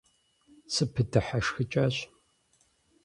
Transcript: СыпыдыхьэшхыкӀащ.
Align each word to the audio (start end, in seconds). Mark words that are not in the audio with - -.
СыпыдыхьэшхыкӀащ. 0.73 1.95